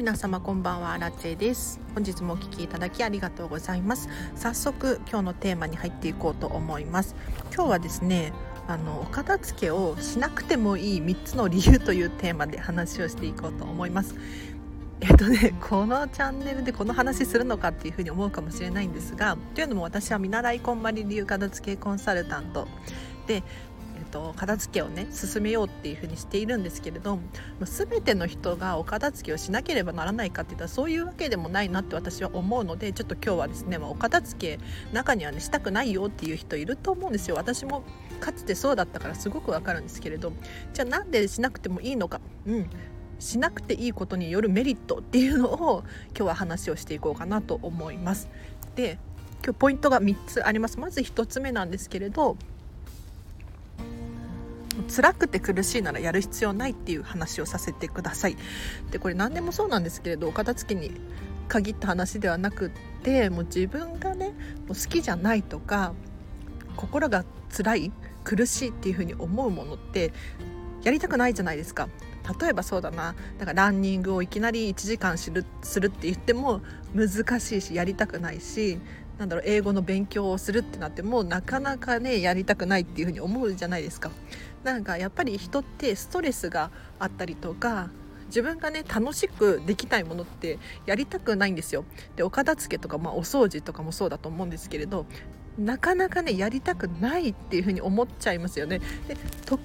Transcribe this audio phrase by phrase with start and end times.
[0.00, 1.78] 皆様こんばんはラチェです。
[1.94, 4.08] 本日もお聞きいただきありがとうございます。
[4.34, 7.14] 早速今日のテーマに入っていこうと思います。
[7.54, 8.32] 今日はですね
[8.66, 14.14] あのお片付けをしなくてもいい3つの理由というテーマで話をしていこうと思います。
[15.02, 22.68] えっとね、このチャンネルでこの話するのかっていうふうに思うかもしれないんですがというのも私は見習いこんまり流片付けコンサルタント
[23.26, 23.42] で
[24.10, 27.18] と片付けをね進めようっていうふうにしているんですけれど
[27.62, 34.62] 全ての人がお片付けをしなければならないかっていったらそういうわけでもないなって私は思うのでちょっと今日はですね、まあ、お片付け
[34.92, 37.36] 中にはねしたくないよっていう人いると思うんですよ。
[37.36, 37.84] 私も
[38.20, 40.32] かつてそうだったからすごくわかるんですけれど
[40.74, 42.20] じゃあなんでしなくてもいいのか？
[42.46, 42.70] うん。
[43.18, 45.84] しなくていいことによるメリットっていうのを
[46.16, 48.30] 今日は話をしていこうかなと思います。
[48.76, 48.98] で
[49.44, 50.78] 今日ポイントが3つあります。
[50.78, 52.38] まず1つ目なんですけれど
[54.82, 58.36] 辛くて苦しいならやる必要ないっていう話をさせてください。
[58.90, 60.92] でこれ何でもそうなんですけれどお片付けに
[61.48, 62.70] 限った話ではなくっ
[63.02, 64.34] てもう自分がねもう
[64.68, 65.94] 好きじゃないとか
[66.76, 67.92] 心が辛い
[68.24, 70.12] 苦しいっていうふうに思うものって
[70.82, 71.88] やりたくないじゃないですか。
[72.40, 73.14] 例えばそうだな。
[73.38, 76.60] だからランニングをいきなり1時間するするって言っても
[76.94, 78.78] 難しいしやりたくないし
[79.18, 84.10] なんだろう英語の勉強をするってなってもなかなかねやりたくないっていうふうに思うじゃないですか。
[84.64, 87.90] なんかやっぱり人ってストレスがあったりとか
[88.26, 91.84] 自分がね楽しくできたいものってやりたくないんですよ。
[92.16, 95.06] でお片付けとか、まあ、お掃除とかもそうだと思うんですけれど
[95.58, 98.80] なかなかねやりたくないっていうふうに思っちゃいますよね。
[99.08, 99.58] でと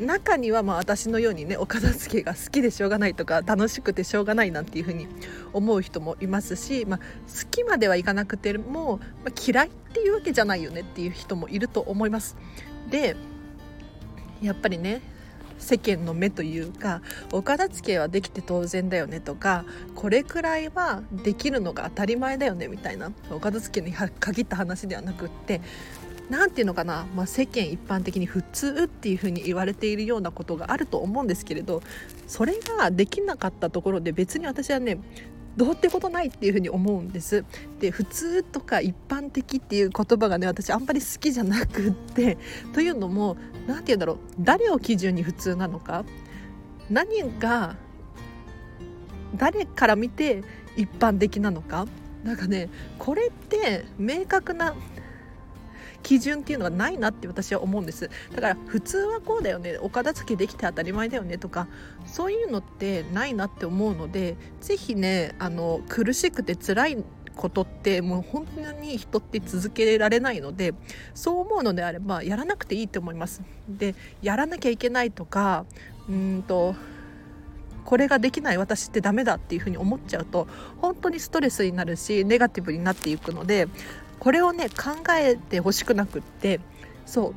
[0.00, 5.06] 中にはまあ私のようにねお片付けが好きでしょうがないとか楽しくてしょうがないなんていうふうに
[5.52, 12.36] 思う人もいますし、まあ、好きまではいかなくても、まあ、嫌いっていうわけじゃないよねっていう人もいると思います。
[12.90, 13.14] で
[14.42, 15.02] やっぱりね
[15.58, 17.02] 世間の目というか
[17.32, 25.60] お片付けはできて当然だよねとかこれくらいはできるのが当たり前だよねみたいなお片付けに限った話ではなくって
[26.30, 31.82] 何て言うのかな、まあ、世間一般的に普通っていうふうに言われているようなことがあると思うんですけれど
[32.28, 34.98] それができなかったところで別に私はね
[35.56, 37.44] どうってことないっていうふうに思うんです。
[37.80, 42.38] で普通とか一般的っていう言葉がね私あんまり好きじゃなくって。
[42.72, 44.18] というのも何て言うんだろう。
[44.38, 46.04] 誰を基準に普通なのか。
[46.88, 47.76] 何が
[49.36, 50.42] 誰から見て
[50.76, 51.86] 一般的なのか。
[52.24, 52.68] なんかね
[52.98, 54.74] これって明確な
[56.02, 61.68] 基準っていうのがないなって私は思うんですだから普通はこうだよねお片付けできて当たり前だよねとか
[62.06, 67.04] そういうのってないなって思うので是非ねあの苦しくて辛い
[67.36, 70.74] ことってもう本当に人って続けられないので
[71.14, 73.42] そう思うのであればやらなくていいと思います。
[73.68, 75.64] でやらなきゃいけないとか
[76.08, 76.74] うんと
[77.84, 80.46] これができない私ってダメだっていうふうに思っちゃうと
[80.80, 83.68] 本当にストレスになるしネガティブになっていくので
[84.20, 86.60] これをね考えてほしくなくって
[87.06, 87.34] そう。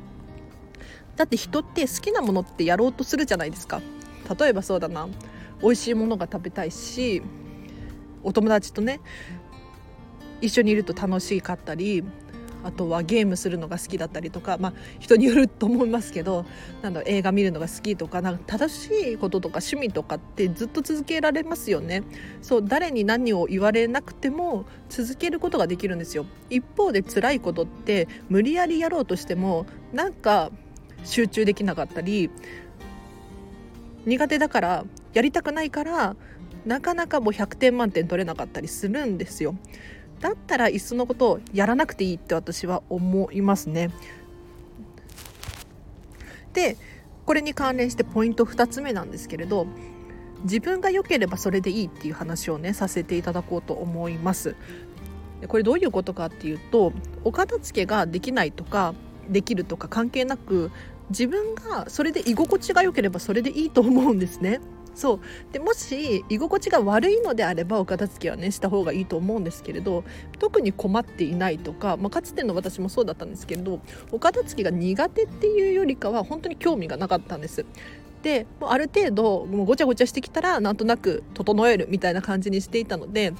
[1.16, 3.80] だって人って好きなものってやろうとするじゃないですか。
[4.38, 5.08] 例えばそうだな。
[5.62, 7.22] 美味しいものが食べたいし
[8.22, 9.00] お友達とね
[10.40, 12.04] 一緒にいると楽しかったり
[12.64, 16.46] あとはゲームするのが好きだったりとか、まあ、人によると思いますけど
[16.82, 22.02] なんだ映画見るのが好きとかなんか正しいこととか趣味とかってずっと続けられますよね。
[22.42, 26.26] そう誰に何を言われなくても続けることができるんですよ。
[26.50, 30.50] 一方で辛いことって無理やりやろうとしてもなんか
[31.04, 32.30] 集中できなかったり
[34.06, 36.16] 苦手だからやりたくないから
[36.66, 39.54] なかなかもう100点満点取れなかったりするんですよ。
[40.24, 43.90] だったらいっそのことをやらなくていいって私は思いますね。
[46.54, 46.78] で
[47.26, 49.66] これに関連してポイント2つ目なんですけれど
[50.44, 54.56] 自分が良ければそれでいいっていう話をねさせていただこうと思います。
[55.46, 58.94] これどういうことかっていうとお片付けができないとか
[59.28, 60.70] できるとか関係なく
[61.10, 64.60] 自分がそれで居心地が良ければそれでいいと思うんですね。
[64.94, 65.20] そう
[65.52, 70.04] でもし居心地が悪いのであればお片付けはねした方がいいと思うんですけれど
[70.38, 73.80] 特に困っていないとか、まあ、かつての私もそうだったんですけれど
[74.12, 77.64] お片付けが苦手っていうよりかは本当に興味がなかったんです。
[78.22, 83.34] でもうある程度もうごちゃごちゃしてきたらなんとなく整えるみたいな感じにしていたので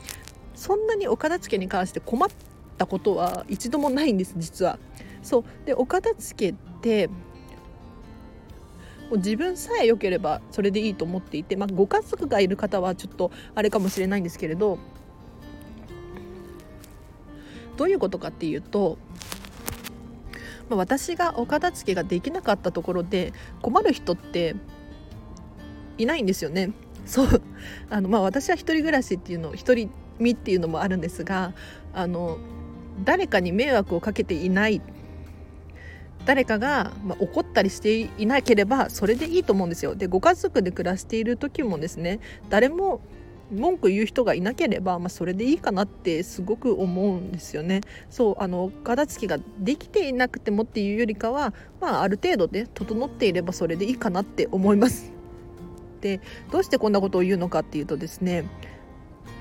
[0.54, 2.28] そんなにお片付けに関して困っ
[2.76, 4.78] たことは一度もないんです実は。
[5.22, 7.08] そうでお片付けって
[9.14, 14.78] もう自分さえ良ければそれでいいと思っていて、まあ、ご家族がいる方はちょっとあれかもしれないんですけれど
[17.76, 18.98] どういうことかっていうと、
[20.68, 23.32] まあ、私がお片付けができなかったところで
[23.62, 24.56] 困る人って
[25.96, 26.72] いないんですよね。
[27.06, 27.42] そう
[27.90, 31.52] あのまあ私は一人暮らしっていうの一人身っていうのもあるんですが
[31.92, 32.38] あの
[33.04, 34.80] 誰かに迷惑をかけていない
[36.26, 39.94] 誰かが、まあ、怒ったりしていなければそれでいいと思うんですよ。
[39.94, 43.00] でご家族で暮らしている時もですね誰も
[43.50, 47.82] 文句言う人がいなければ、まあ、それでいいかなってすごく思うんですよね。
[48.10, 55.12] そうあの片付きができていなくてもっていうよりかは、まあ、ある程度で整っていればそれでいいかなって思います。
[56.00, 58.44] でどうしてこんなことを言うのかっていうとですね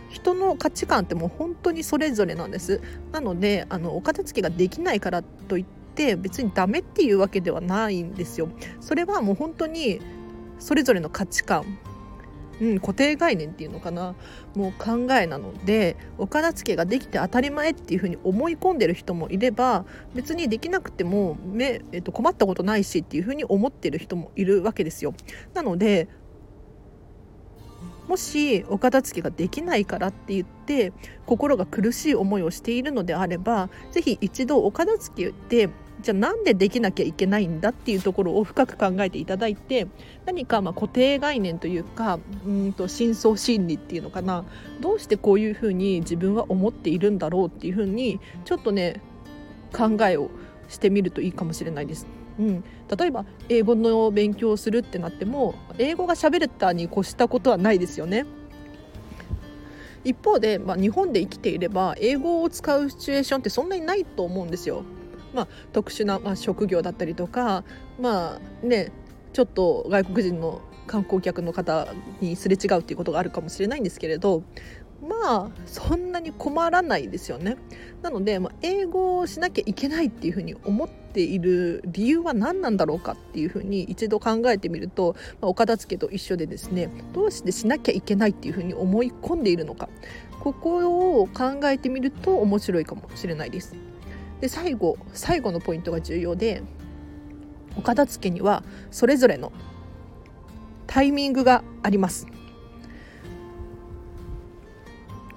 [0.09, 2.79] 人の価値観ってもう本当にそれぞれなんです
[3.11, 5.82] なのであのお片付けができないからといって
[6.17, 8.49] 別にダメっていうわけではないんですよ。
[8.79, 10.01] それはもう本当に
[10.59, 11.65] それぞれの価値観。
[12.61, 14.15] うん、固定概念っていうのかな。
[14.55, 25.13] もう考えなのでお片付けができて当たり前っていうふうに思い込んでる人もいれば別にできなくてもめ、えっと、困ったことないしっていうふうに思ってる人もいるわけですよ。
[25.53, 26.07] なので
[28.07, 30.91] もしお片付けができないからって言って
[31.25, 35.69] 心が苦しい思いをしているのであれば是非一度お片付けて
[36.03, 39.87] じゃあなんでできなきゃいけないんだっていうところを深く考えていただいて
[40.25, 44.43] 何かま固定概念というかうんと深層心理っていうのかな
[44.81, 49.01] どうしてこういうふうに自分は思っているんだろうっていうふうにちょっとね
[49.71, 50.29] 考えを
[50.67, 52.05] してみるといいかもしれないです。
[52.39, 52.63] うん、
[52.97, 58.25] 例えば英語の勉強をするってなっても英語が喋れたに越したことはないですよね。
[60.03, 64.83] 一方で、まあ、日本で生きていれば英語を使うシチュエーションってそんなにないと思うんですよ。
[65.33, 67.63] まあ、特殊な、まあ、職業だったりとか
[67.99, 68.91] まあね
[69.33, 71.87] ちょっと外国人の観光客の方
[72.21, 74.43] にすれ違うっていうことがあるかもしれないんですけれど
[75.07, 77.57] まあそんなに困らないですよね。
[78.01, 89.89] なので、まあ、英語をしなきゃいけないっていうふうに思っている理由は何なんだろうかっていうふうに一度考えてみると、まあ、お片付けと一緒でですねどうしてしなきゃいけないっていうふうに思い込んでいるのか
[90.39, 93.92] ここを考えてみると面白いかもしれないです。
[94.43, 96.63] で最後最後のポイントが重要で
[97.77, 98.61] お片付けには
[98.91, 99.53] それぞれの
[100.85, 102.27] タイミングがあります。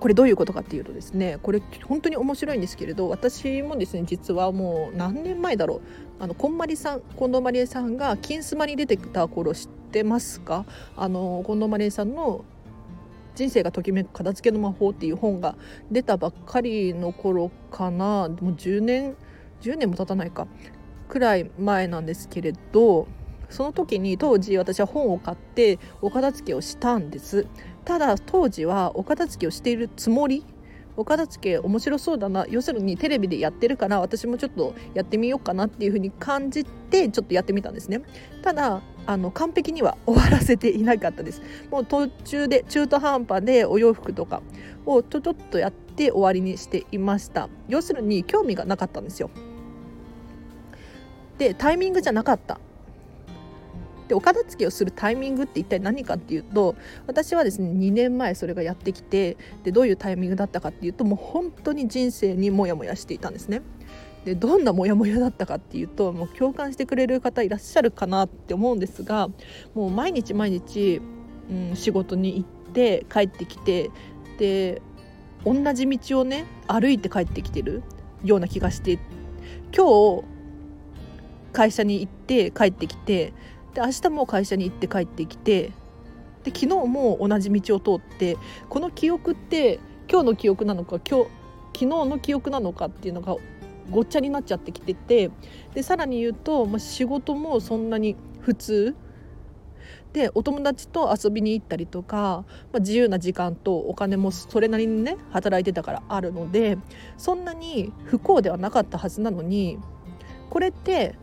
[0.01, 5.81] これどういうことかっていうとですねこれ本当に面白いんですけれど私もですね実はもう何年前だろう
[6.19, 10.65] あのこんまりさん近藤まりえさんが「金スマ」に出てきた頃知ってますか？
[10.97, 12.45] あの近藤まりえさんの
[13.37, 15.55] 人生がときめく片付けの魔法っていう本が
[15.93, 18.29] 出たばっかりの頃かな。
[18.29, 19.15] もう10年
[19.61, 20.49] 10年も経たないか。
[21.09, 23.07] くらい前なんですけれど
[23.49, 27.47] その時に当時私は本を買ってお片付けをしたんです。
[27.85, 30.45] ただ当時はお片付けをしているつもり
[30.97, 32.47] お片付け面白そうだな。
[32.49, 38.03] 要するにテレビでやってるから私もちょっとやってみようかなっていう風に感じてちょっとやってみたんですね。
[38.43, 41.43] ただあの完璧には終わらせていなかったです。
[41.71, 44.43] もう途中で中途半端でお洋服とか
[44.85, 47.49] をちょちょっとやって終わりにしていました。
[47.69, 49.31] 要するに興味がなかったんですよ。
[51.39, 52.59] でタイミングじゃなかった。
[54.09, 56.77] でお片付けをするタイミングって一体何かっていうと
[57.07, 63.63] 私はですね2年前それがやってきてでどういうタイミングだったかっていうともう本当に人生にモヤモヤしていたんですね。
[64.25, 69.29] でどんなモヤモヤだったかっていうともう共感してくれる方いらっしゃるかなって思うんですが
[69.73, 71.01] もう毎日毎日、
[71.49, 73.91] うん、仕事に行って帰ってきて
[74.39, 74.83] で
[75.45, 77.85] 同じ道をね歩いて帰ってきてる
[78.25, 78.99] ような気がして
[79.73, 80.25] 今日
[81.53, 83.33] 会社に行って帰ってきて
[83.77, 85.71] で明日も会社に行って帰ってきて
[86.45, 88.39] で昨日も同じ道を通って
[88.71, 89.81] この記憶って
[90.11, 91.31] 今日の記憶なのか今日
[91.75, 93.37] 昨日の記憶なのかっていうのが
[93.91, 95.31] ごっちゃになっちゃってきてて
[95.75, 98.97] でさらに言うと、まあ、仕事もそんなに普通？
[100.15, 106.79] でお友達と遊びに行ったりとか、まあ、自由な時間とお金もそれなりにね働いてたからあるので
[107.19, 109.79] そんなに不幸ではなかったはずなのに
[110.49, 111.17] これって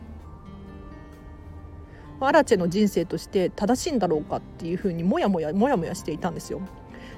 [2.27, 6.61] アラチェの人生として正しいんだろうかっていうふうにもやもやもやもやしていたんですよ。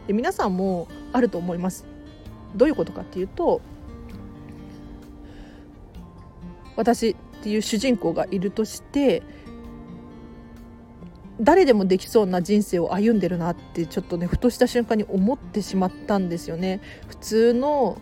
[0.07, 1.85] で皆さんもあると思います。
[2.55, 3.62] どういうことかっていうと
[6.75, 9.24] 私っていう主人公がいるとして
[11.39, 16.79] 誰でもできそうな人生を歩んでるなってちょっとねふとした瞬間に思ってしまったんですよね。
[17.07, 17.97] 普通の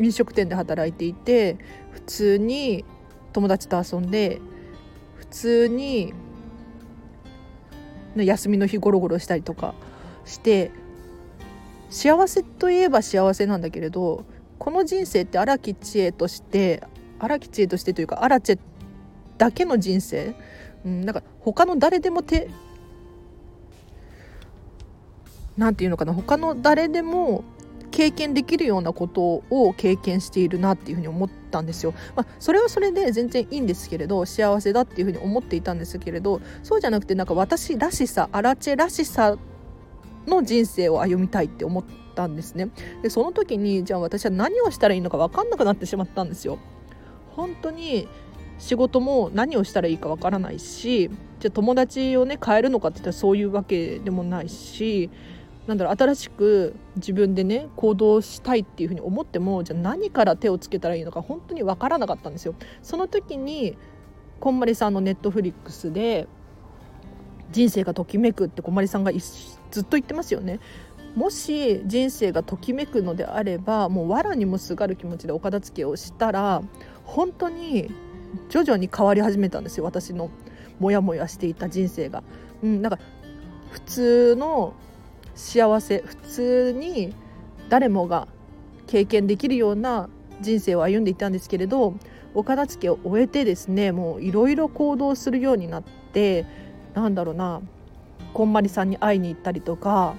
[0.00, 1.58] 飲食店で働いていて
[1.92, 2.84] 普通に
[3.32, 4.40] 友達と遊んで
[5.16, 6.12] 普通に
[8.16, 9.74] 休みの日ゴロゴロしたりとか
[10.24, 10.70] して
[11.90, 14.24] 幸せといえば幸せなんだけれど
[14.58, 16.82] この人生って荒木知恵として
[17.18, 18.58] 荒木知恵としてというか荒地
[19.38, 20.34] だけの人生、
[20.84, 22.48] うん、なんか他の誰でも手
[25.56, 27.44] 何て言うのかな他の誰でも
[27.92, 31.94] 経験できるようなことを経験しているなっていうふうに思ったんですよ。
[32.16, 39.36] まあ、それはそれで全然いいんですけれど幸せだっていうふうに思っていたんですけれどそうじゃなくてなんか私らしさアラチェらしさ
[40.26, 41.84] の人生を歩みたいって思っ
[42.14, 42.70] たんですね。
[43.02, 46.58] でその時にじゃあ私は何をしたらいいのか分かんなくなってしまったんですよ。
[47.36, 48.08] 本当に
[48.58, 55.10] 仕事も何をしたらいいかわからないしじゃあ友達をね変えるのかって言ったらそういうわけでもないし
[55.66, 62.54] なんだろう新しく自分でね行動したいっていうふうに思ってもじゃあ何から手をつけたらいいのか本当に分からなかったんですよ。
[62.82, 63.76] その時に
[64.40, 66.26] こんまりさんのネットフリックスで
[67.52, 70.58] 人生がときめくってこんまりさんがずっと言ってますよね。
[71.14, 76.62] もし人生がときめくのであればもう藁にもすがる気持ちでお片付けをしたら
[77.04, 77.90] 本当に
[78.48, 80.30] 徐々に変わり始めたんですよ私の
[80.80, 82.22] モヤモヤしていた人生が。
[82.62, 82.98] うん、なんか
[83.70, 84.74] 普通の
[85.34, 87.14] 幸せ普通に
[87.68, 88.28] 誰もが
[88.86, 90.08] 経験できるような
[90.40, 91.94] 人生を歩んでいたんですけれど
[92.34, 96.46] お片付けを終えてですねもういろいろ行動するようになって
[96.94, 97.60] なんだろうな
[98.34, 100.14] こんまりさんに会いに行ったりとか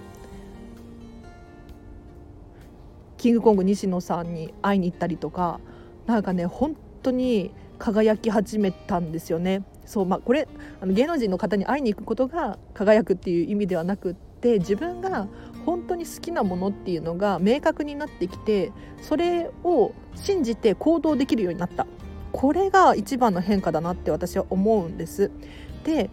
[3.17, 5.59] キングコング西野さんに会いに行ったりとか
[6.05, 9.63] なんかね本当に輝き始めたんですよね。
[9.85, 10.47] そうまあ、これ
[10.79, 15.27] あの芸能人の方に会いに行くことが輝くっていう意味ではなくって自分が
[15.65, 21.87] 本当に好きなものっていうのが明確になってきてそれを信じて行動できるようになった
[22.33, 25.31] これが一番の変化だなって私は思うんです。
[25.85, 26.09] で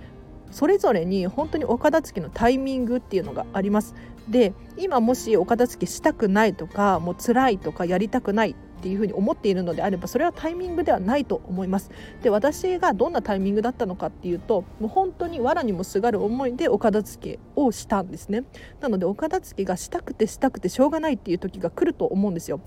[0.51, 3.95] それぞれに本当にお片付けのタイミングっていうのがあります。
[4.29, 11.91] で今もしお片付けしたくないとかもう辛いとかやりたくないっていうふうに思っているのであればそれはタイミングではないと思います。
[12.23, 18.45] で私がどんなタイミングだったのかっていうともう本当に藁にもすがる思いでお片付けをしたんですね。
[18.81, 22.61] なのでお片付けがしたくてしたくてしょうがないっていう時が来ると思うんですよ。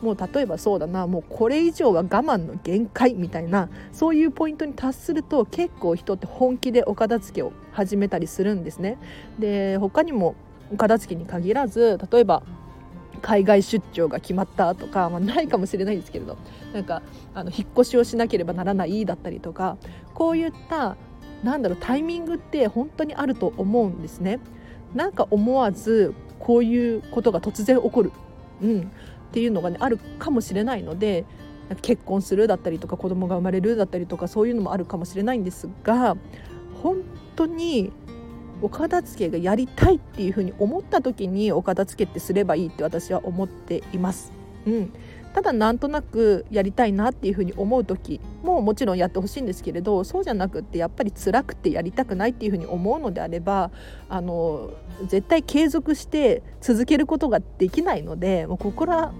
[0.00, 8.96] もう例えばそうだなもうこれ以上は我慢の限界みたいなそういうポイントに達すると結構人って本気でお片付けを始めたりするんですね。
[9.38, 10.34] で他にも
[10.72, 12.42] お片付けに限らず例えば
[13.18, 16.36] 海外出張が決まったとか、まあ、ないかもしれないですけれど
[16.72, 17.02] なんか
[17.34, 19.76] あの引っ越しをしなければならないだったりとか
[20.14, 20.96] こういった
[21.42, 24.40] なんだろうタイミングって本当にあると思うんですね。
[24.94, 28.12] なんか思わずこういうことが突然起こる、
[28.62, 28.84] うん、っ
[29.32, 31.26] ていうのがねあるかもしれないので
[31.82, 36.16] 結婚するだったりとか子供が生まれるだったりとかそういうのもあるかもしれないんですが
[36.82, 37.02] 本
[37.36, 37.92] 当に
[38.62, 44.32] お片付けがやりたいっていうふうに思った時にお片付けってすればいいって私は思っています。
[44.66, 44.92] うん、
[45.32, 53.70] ただなんとなくやりたいなっていうふうに思う時ももちろんやってほしいんですけれどそうじゃなくってやっぱり辛くてやりたくないっていうふうに思うのであれば
[54.08, 54.70] あの
[55.06, 59.12] 絶対継続して続けることができないのでもうここら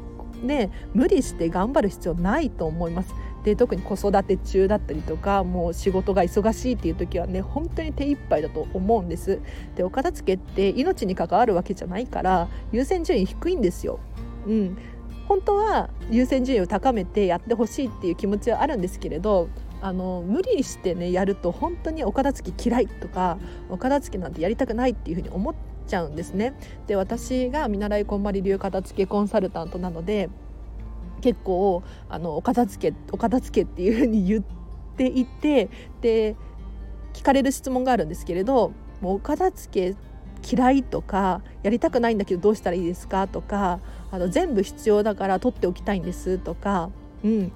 [0.42, 3.14] ね無理して頑張る必要ないと思います。
[3.48, 9.40] で特に子育て中だったりとかもう仕事が忙しいっていう時はね本当に手一杯だと思うんです。
[9.74, 14.00] でお片付けって命に関わるわけじゃないから優先順位低いんですよ。
[14.46, 14.76] うん。
[15.26, 19.48] 本当は優先順位を高めてやってほしいっていう気持ちはあるんですけれど
[19.82, 23.38] あの無理してねやると本当にお片付け嫌いとか
[23.68, 25.54] お片付けなんてやりたくないっていうふうに思っ
[25.86, 26.54] ちゃうんですね。
[26.86, 30.28] で私が見習いこんまり流片付けコンサルタントなので
[31.20, 34.44] 結構あのお片付けお片付けっていうふうに言っ
[34.96, 35.68] ていて
[36.00, 36.36] で
[37.12, 39.96] 聞かれる質問があるんですけれどもうお片付け
[40.56, 46.90] 嫌いとかやりたくないんだけどどうしたらいいですかとかあの全部必要だから取っておきたいんですとか、
[47.24, 47.52] うん、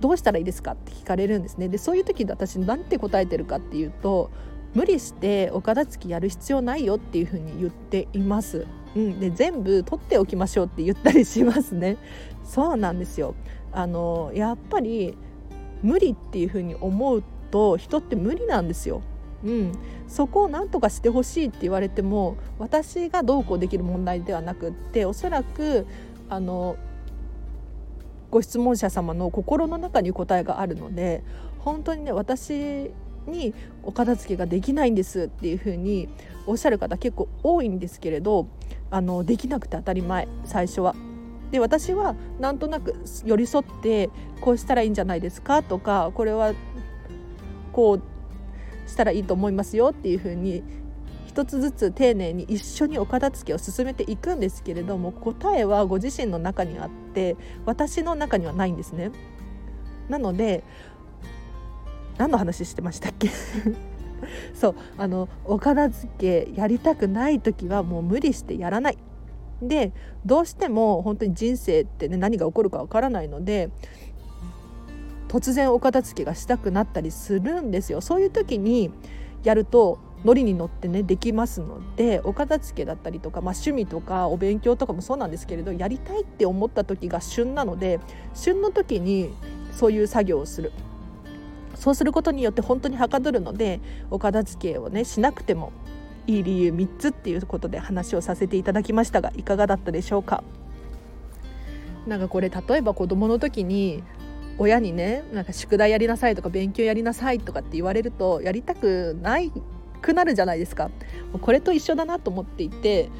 [0.00, 4.30] どうしたらいいですかって聞かれるんですねでそういう時私なんて答えてるかっていうと
[4.74, 8.66] 無理してお片付けやる必要ないよっていうふうに言っています。
[8.94, 11.96] うん、で全部取っておきましょうって言ったりしますね。
[12.46, 13.34] そうなんですよ
[13.72, 15.16] あのやっぱり
[15.82, 19.02] 無理っていうふうに思うと人って無理なんですよ。
[19.44, 19.72] うん、
[20.08, 25.86] そこを何とかしてほしいって言われても私がどうこうできる問題ではなくっておそらく
[26.28, 26.76] あの
[28.30, 31.22] ご質問者様の心の中に答えがあるので
[31.58, 32.90] 本当にね私
[33.26, 36.08] にお片付けができないんですっていうふうに
[36.46, 38.48] おっしゃる方結構多いんですけれど
[38.90, 40.96] あのできなくて当たり前最初は。
[41.50, 44.10] で私はなんとなく寄り添って
[44.40, 46.52] こうしたらいいんじゃないですかとかこれは
[47.72, 50.62] こうしたらいいと思いますよっていうふうに
[51.26, 57.36] 一つずつ丁寧に一緒にお片付けを進めていくんですけれども答えはご自身の中にあって
[57.66, 59.10] 私の中にはないんですね。
[60.08, 60.64] なので
[62.16, 63.28] 何の話してましたっけ？
[64.54, 68.98] そうあのお片付けやりたくない時はもう無理してやらない
[69.62, 69.92] で
[70.24, 73.70] どうしても本当に人生ってね何が起こるかわからないので
[75.28, 78.00] 突然お片付けがしたくなったりするんですよ。
[78.00, 78.90] そういう時に
[79.42, 88.00] やるとノリに乗ってねできますのでお片付けだったりとか、まあ、趣味とかお勉強とかもそうなんですけれどやりたいって思った時が旬なので
[88.34, 89.30] 旬の時に
[89.72, 90.72] そういう作業をする。
[91.74, 95.72] そうすることによって本当にはかどるのでお片付けをねしなくても
[96.26, 100.42] いい理由3つっていうことで話をさせていただきましたがいかがだったでしょうか？
[102.06, 104.02] なんかこれ例えば子供の時に
[104.58, 109.52] 親にねなんか宿題やりなさいとか勉強やりなさいとかって言われるとやりたくない
[110.02, 110.90] くなるじゃないですか。
[111.40, 113.10] これと一緒だなと思っていて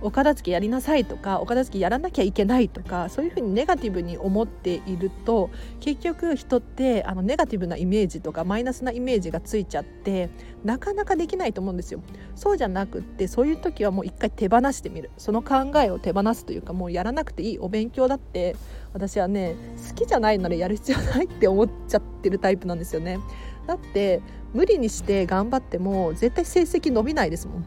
[0.00, 5.50] お片付けやりなさいとかお片付けやらなきゃいけないとかそういうふうにネガティブに思っていると
[5.80, 10.30] 結局人ってあのネガティブなイメージとかマイナスなイメージがついちゃって
[10.64, 12.02] なかなかできないと思うんですよ。
[12.34, 18.56] そうじゃなくってそういう時はもう一回手放してみるその考えを手放すというかもうやらなくていいお勉強だって
[18.92, 19.54] 私はね
[19.88, 23.18] 好きじゃないならやる必要ないって思っちゃってるタイプなんですよね。
[23.66, 24.22] だって
[24.54, 27.66] 無理にして頑張っても絶対成績伸びないですもん。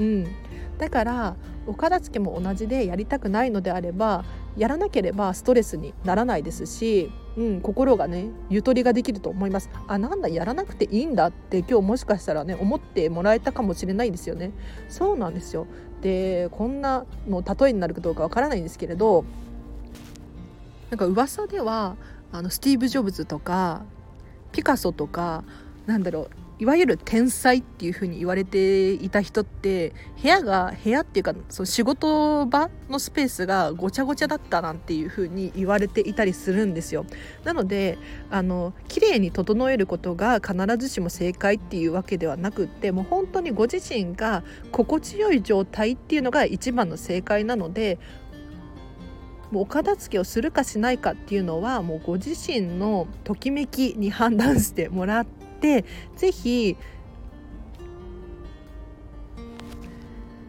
[0.00, 0.26] うん、
[0.78, 4.24] だからお片付けも同じでやりたくないのであれば
[4.56, 9.68] やらなければストレスにならないですし、うん、心がねゆとりができると思います。
[9.86, 14.52] あなんだやらなくていいんだって今日もしかしたらね思ってもらえたかもしれないですよね。
[14.88, 15.66] そうなんですよ。
[16.00, 19.26] でこんなの例えになるかどうかわからないんですけれど
[20.88, 21.96] なんか噂では
[22.32, 23.82] あのスティーブ・ジョブズとか
[24.50, 25.44] ピカソとか
[25.86, 37.06] なんだろういわゆる天才っていう風に言われていた人って部屋が部屋っていうかその仕事場のスペースがごちゃごちゃだったなんていう風に言われていたりするんですよ。
[37.44, 37.96] なので
[38.30, 47.98] あの綺麗に整えることが必ずしも正解っていうわけではなくってもう本当にご自身が心地よい状態っていうのが一番の正解なので
[49.50, 55.84] もうお片付けをするかしないかっていうのはもうご自身のときめきに判断してもらってで
[56.16, 56.76] 是非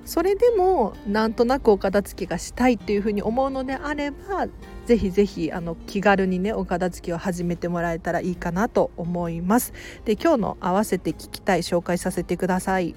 [0.06, 4.48] それでもなんとなくお片付けがしたいっていうふうに思うのであれば
[4.86, 9.72] ぜひぜひあの気軽にねお片付けを始めてもらえたらいいかなと思います。
[10.04, 12.94] で今日の合わせて聞きたい紹介させてください。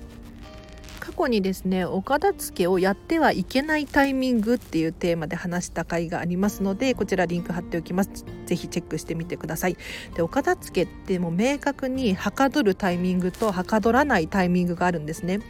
[1.16, 8.10] 去にですねお片付けをやってはいけないタイミングっていうテーマで話した回がありますのでこちらリンク貼っておきます。
[8.46, 9.76] ぜひチェックしてみてください。
[10.14, 15.40] でお片付けってもう明確にはかどるタイミングとはかどらないタイミングがあるんですね。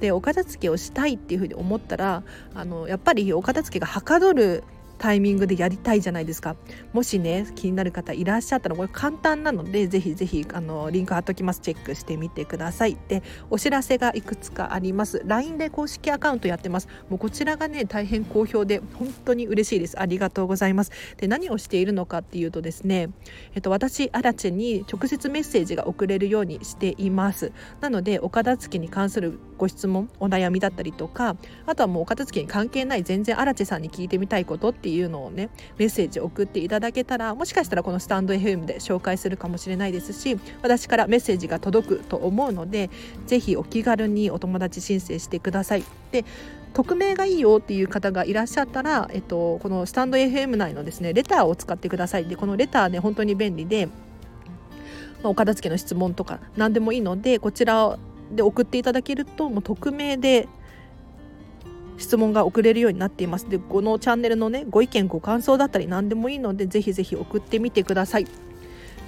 [0.00, 2.22] でお片付けをしたいっていうふうに思ったら
[2.54, 4.64] あのやっぱりお片付けがはかどる
[5.02, 6.54] タイミングでやりたいじゃないですか。
[6.92, 11.60] もしね気になる方いらっしゃったらこれ簡単なのでぜひぜひあのリンク貼っときます。
[11.60, 12.96] チェックしてみてください。
[13.08, 15.20] でお知らせがいくつかあります。
[15.24, 16.86] LINE で公式アカウントやってます。
[17.08, 20.00] もうこちらがね大変好評で本当に嬉しいです。
[20.00, 20.92] ありがとうございます。
[21.16, 23.10] で何をしているのかっていうとですね
[23.56, 27.50] えっと私アラチェに直接メッセージが送れるようにしています。
[27.80, 31.36] なのでお片付けに関するご質問お悩みだったりとか
[31.66, 42.90] あとはもうお片付けに関係ない全然アラチェさんに聞いてみたいことっていういうのをねメッセージ送っていただけたらもしかしたらこのスタンド FM で紹介するかもしれないですし私からメッセージが届くと思うので
[43.26, 45.84] ぜひお気軽にお友達申請してください。
[46.10, 46.24] で
[46.72, 53.92] 匿名がいいよっていう方がいらっしゃったら、えっと、このスタンド FM 内のですねレターを使ってくださいでこのレターね本当に便利で、ま
[55.24, 57.98] あ、お片付けの質問とか何でもいいのでこちら
[58.30, 60.48] で送っていただけるともう匿名で
[61.98, 63.48] 質問が送れるようになっています。
[63.48, 68.26] でこのチャンネルのねご意見ご感想だったり何でもいいのでぜひぜひ送ってみてください。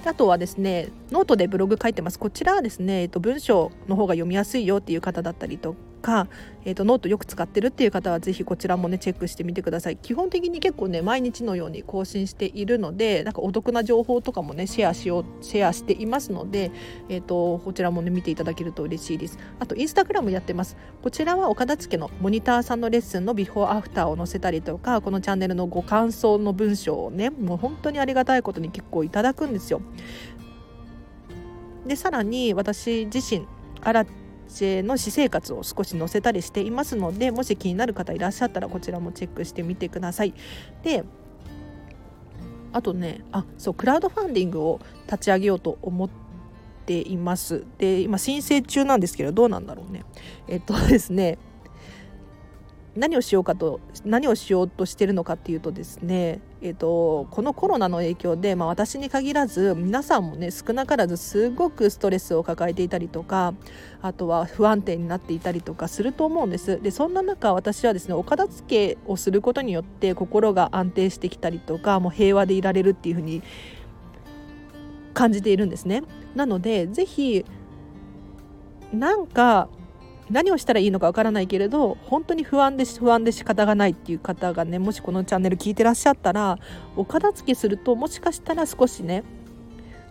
[0.05, 2.19] あとはですねノートでブログ書いてます。
[2.19, 6.27] こちらはですね、えっと、文章の方が読みやすいよっていう方だったりとか、
[6.65, 9.97] えーと、ノートよく使ってるっていう方はぜひこちらもねチェックしてみてください。
[9.97, 16.71] 基本的に結構ね毎日のように更新しているのでなんかお得な情報とかもねシェアしようシェアしていますので、
[17.09, 19.39] えーと、こちらもね見ていただけると嬉しいです。
[19.59, 20.77] あとインスタグラムやってます。
[21.01, 29.81] こちらはお片付のモニターさんのレッスンのビフォーアフターを載せたりとかこのチャンネルのご感想の文章をねもう本当にありがたいことに結構いただくんですよ。
[31.87, 33.47] でさらに私自身
[33.83, 40.33] 新の私生活を少し載せたりしていますのでもし気になる方いらっしゃったらこちらもチェックしてみてください。
[40.83, 41.03] で
[42.71, 46.09] あとねあそうクラウドファンディングを立ち上げようと思っ
[46.85, 50.03] ていますで今申請中なんですけどどうなんだろうね
[50.49, 51.37] えっとですね
[52.95, 63.53] 何をしようかと何をしようとしてるのかっていうとですね、えーと、このコロナの影響で、まあ、私に限らず皆さんもね少なからずすごくストレスを抱えていたりとか
[64.01, 66.81] あとは不安定になっていたりとかすると思うんです。
[66.81, 73.43] でそんな中私はですねお片付けをすることによって心が安定してきたりとかもう平和でいられるっていうふうに
[75.13, 76.01] 感じているんですね。
[76.33, 77.45] なのでぜひ
[78.91, 79.69] なんか
[80.29, 86.57] 何をしたらいいのかわからないけれど本当に不安で不安で仕方がないっていう方がねもしこのチャンネル聞いてらっしゃったら
[86.95, 89.23] お片付けするともしかしたら少しね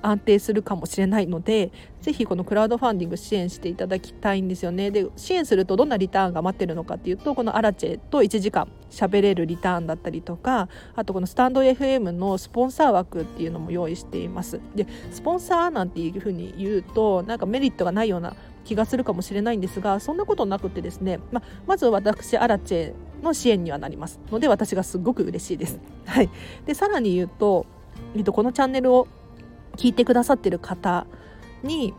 [0.07, 4.91] 安定するかもしれないのでぜひこのクラウドファンディング支援していただきたいんですよね。
[4.91, 14.61] で支援するとどんなリターンが待ってるのかっていうとこのアラチェと1時間喋れるリターンだったりとかあとこのスタンド FM のスポンサー枠っていうのも用意しています。
[14.75, 25.79] でスポンサーなんていうふうに言うとなんかメリットがないような気がするかもしれないんですがそんなことなくてですね、ままず私アラチェの支援にはなりますので私がすごく嬉しいです。
[26.07, 26.31] はい、
[26.67, 27.67] でさらに言うと、
[28.17, 29.09] えっと、このチャンネルを
[29.77, 31.07] 聞いてくださってる方
[31.63, 31.95] に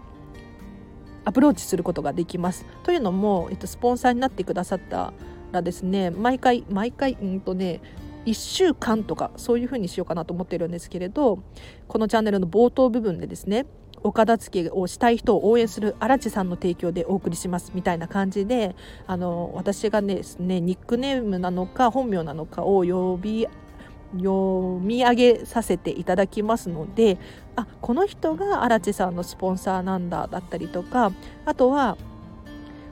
[1.25, 2.65] アプローチすることができます。
[2.83, 5.11] というのも、えっと、スポンサーになってくださった
[5.51, 7.81] らですね毎回毎回うんとね
[8.25, 11.43] 1週間とかそういう風にしようかなと思ってるんですけれど
[11.87, 13.65] このチャンネルの冒頭部分でですね
[14.03, 18.75] お片付けをしたい人を応援する荒地さんの提供でお送りしますみたいな感じで
[19.07, 23.47] あの私がですねニックネームなのか本名なのかを呼び
[24.17, 27.17] 読み上げさせていただきますので
[27.55, 31.11] あこの人が荒地さんのスポンサーなんだだったりとか
[31.45, 31.97] あとは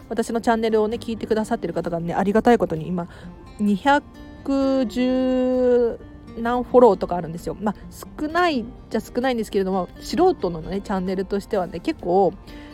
[0.10, 3.08] 私のチャンネルをね聞いてくださってる方がねありがたいことに今
[3.60, 6.00] 210
[6.38, 7.56] 何フォローとかあるんですよ。
[7.60, 12.34] まあ、少ないじゃ少ないんですけれども素人のねチャンネルとしてはね結構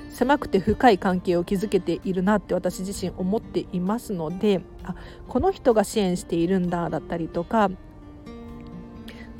[0.09, 4.95] 狭くて深い関係を築けているなって私自身思っていますのであ
[5.27, 7.69] この人が支援しているんだだったりとか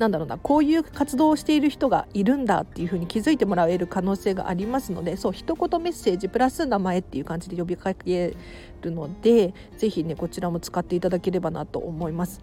[0.00, 8.34] なんだろうなこういう活動をしている人がいるんだっていうふうに気づいてもらえる可能性がありますのでそう一言メッセージプラス名前っていう感じで呼びかけ
[8.80, 12.40] るので是非ねこちらも使っていただければなと思います。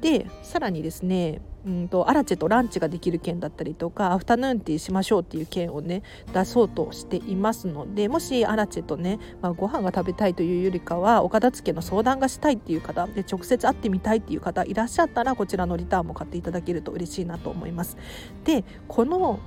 [0.00, 6.02] でさらにですねうんとアラチェとランチができる件だったりとかアフタヌーンティーしましょうっていう件をね
[6.32, 17.98] 出そうとしていますのでもしアラチェとね、まあ、ご飯が食べたいというよりかはお片付けの相談がしたいっていう方で直接会ってみたいっていう方いらっしゃったらこちらのリターンも買っていただけると嬉しいなと思います。
[18.44, 19.38] でこの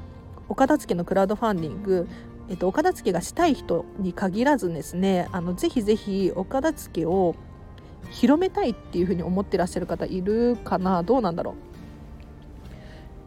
[0.48, 2.08] お片付けのクラウドファンディング
[2.50, 7.34] えっと、お片付けがしたい人に限らずですねあのぜひぜひお片付けを
[8.10, 11.02] 広めたいっていうふうに思ってらっしゃる方いるかな？
[11.02, 11.71] どうなんだろう？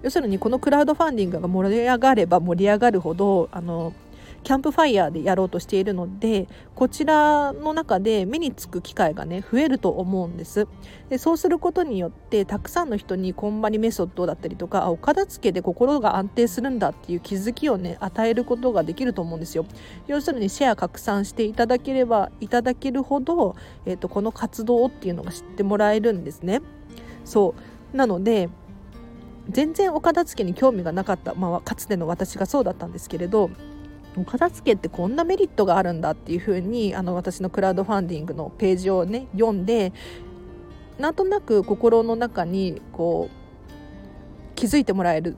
[0.05, 3.95] 要するにこのクラウドファンディングが盛り上がれば盛り上がるほどあの
[4.43, 10.69] キャンプファイヤーでやろうとしているのでこちらの中で目につく機会がね増えると思うんです。
[11.09, 19.65] でそうすることによってたくさんの人にこんまりメソッドだったりとかお片付けで心が安定するんだっていう気づきをね与えることができると思うんですよ。
[20.07, 26.61] 要するにシェア拡散していただければいただけるほど、えーと、この活動っていうのが知ってもらえるんですね。
[27.25, 27.55] そ
[27.95, 27.97] う。
[27.97, 28.51] なので
[29.51, 33.51] 全然お片付けに興味がなかった、まあ、かつての私がそうだったんですけれど
[34.17, 39.93] お片付けってこんなメリットがあるんだっていうふうにあの私のクラウドファンディングのページをね読んで
[40.99, 45.37] なんとなく心の中にこう気づいてもらえる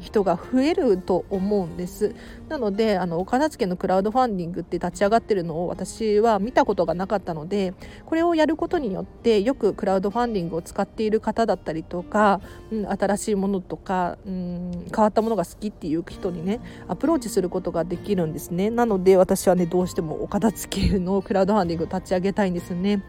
[0.00, 2.14] 人が増えると思うんです。
[2.48, 7.74] なのであのお片付けのクラウドファンディングって立ち上がってるのを私は見たことがなかったので
[8.06, 12.40] これをやることによってよくクラウドファンディングを使っている方だったりとか、
[12.72, 18.70] うん、新しいものとか、うん、変わったものが好きっていう人にねアプローチすることができるんですね。
[18.70, 23.04] なので私はねどうしてもお片付けのクラウドファンディングを立ち上げたいんですね。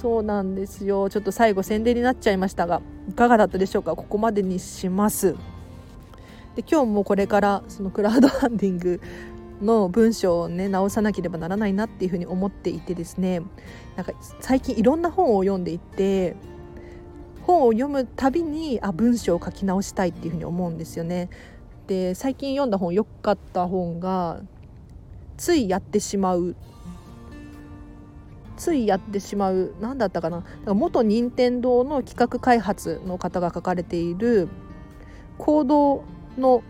[0.00, 1.08] そうなんですよ。
[1.10, 3.94] ちょっと最後宣伝になっちゃいましたがいかがだったでしょうか？
[3.94, 5.36] ここまでにします。
[6.56, 9.00] で今日もこれからそのクラウドファンディング
[9.62, 13.40] の文章をね直さなければならないなっていうふうに思っていてですね
[13.96, 16.36] なんか最近いろんな本を読んでいて
[17.42, 21.28] 本を読むたびにあ文章を書き直したいっていうふうに思うんですよね。
[21.86, 24.40] で最近読んだ本よかった本が
[25.36, 26.54] 「ついやってしまう」
[28.56, 29.74] ついやってしまう。
[29.80, 30.44] 何だったかな。
[30.66, 34.48] 元任天堂の企画開発の方が書かれている
[35.38, 36.04] 行動
[36.38, 36.62] の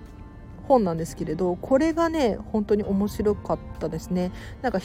[0.68, 4.32] 本なんですけれどこれがね本当に面白かったですね。
[4.62, 4.80] なんか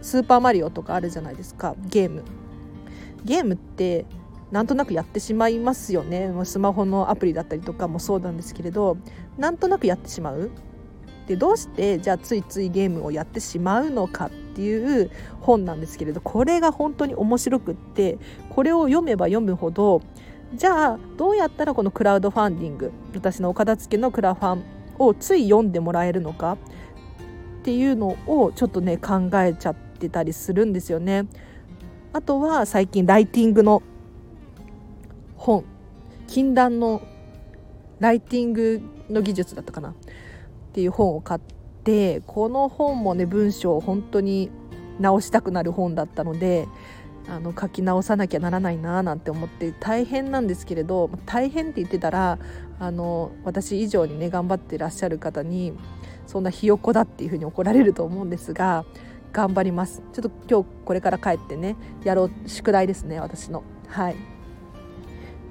[0.00, 1.74] スーパーマリオとかあるじゃないですか。
[1.86, 2.22] ゲーム。
[3.24, 4.04] ゲームって
[4.50, 6.30] なんとなくやってしまいますよね。
[6.44, 8.96] スマホのアプリだったりとかもそうなんですけれど
[9.38, 10.50] なんとなくやってしまう。
[11.26, 15.10] でどうしてじゃあついついゲームをやってしまうのかっていう
[15.40, 18.18] 本なんですけれどこれが本当に面白くって
[18.50, 20.02] これを読めば読むほど
[20.54, 24.64] じゃあどうやったらこのクラウドファンディング私のお片付けのクラファン
[24.98, 26.58] をつい読んでもらえるのか
[27.62, 31.26] っていうのをちょっとね考えちゃってたりするんですよね。
[32.12, 33.82] あとは最近ライティングの
[35.36, 35.64] 本
[36.26, 37.02] 禁断の
[38.00, 39.94] ライティングの技術だったかなっ
[40.72, 41.40] ていう本を買っ
[41.84, 44.50] てこの本もね文章を本当に
[45.00, 46.66] 直したくなる本だったので
[47.28, 52.38] あの書き直さなきゃならないななんて思って大変なんですけれど大変って言ってたら
[52.78, 55.72] あの私以上にね頑張ってらっしゃる方に
[56.26, 58.84] そんなひよこだっていうふうに怒られると思うんですが
[59.32, 60.02] 頑張ります。
[60.12, 63.62] ちょっと今日これから帰ってねやろう宿題ですね私の。
[63.88, 64.31] はい。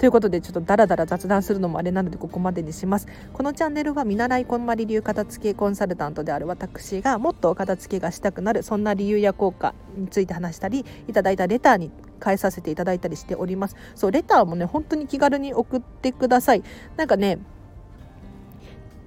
[0.01, 3.07] ということでちょっとダラダラ雑談するのもあれなのでここまでにします。
[3.33, 13.75] このチャンネルは見習いこんまり流片付けコンサルタントである私がもっと片付けがしたくなるそんな理由や効果について話したりいただいたレターに返させていただいたりしております。
[13.93, 16.63] そうレターもね本当に気軽に送ってください。
[16.97, 17.37] なんかね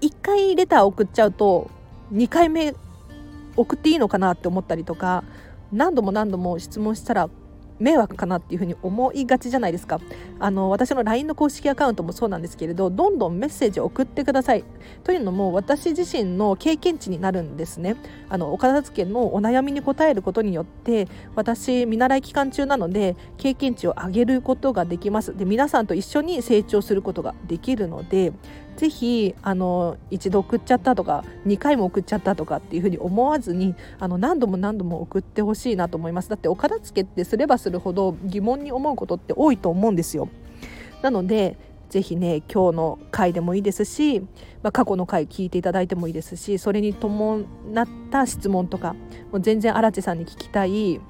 [0.01, 1.73] 1回レター送っちゃうと
[2.13, 2.73] 2回目
[3.57, 5.25] 送っていいのかなって思ったりとか
[5.73, 7.29] 何度も何度も質問したら
[7.85, 10.01] 迷惑かなっていうふうに思いがちじゃないですか。
[10.41, 14.65] あの私の LINE の公式アカウントもそうなんですけれどどんどんメッセージを送ってください。
[15.05, 17.97] というのも私自身の経験値になるんですね。
[18.31, 25.37] あのお片付けのお悩みに答えることによって私見習い期間中なので経験値を上げることができます。
[25.37, 28.33] で皆さんと一緒に成長することができるので
[28.77, 36.29] ぜひあの一度送っちゃったとか2回も送っちゃったとかっていうふうに思わずにあの何度も何度も送ってほしいなと思います。
[36.29, 40.29] だってお片付けってすればするほど疑問に思うことって多いと思うんですよ。
[41.03, 41.57] なので
[41.91, 44.21] ぜひね今日の回でもいいですし、
[44.63, 47.45] まあ、過去の回聞いていただいてもいいですしそれに伴
[47.81, 48.95] った質問とか
[49.31, 51.01] もう全然荒地さんに聞きたい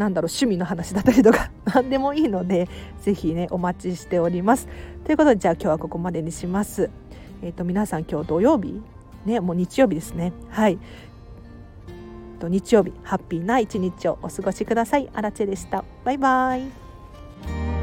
[0.00, 2.68] なんだろう趣味の話だったりとか 何でもいいので
[3.02, 4.66] 是非ねお待ちしております。
[5.04, 6.88] ということでじゃあ今日はここまでにします。
[7.42, 8.80] えっ、ー、と皆さん今日土曜日
[9.26, 10.32] ねもう日曜日ですね。
[10.48, 10.78] はい。
[12.38, 15.10] と日曜日ハッピーな一日をお過ごしください。
[15.12, 15.84] あらでした。
[16.02, 17.79] バイバイ。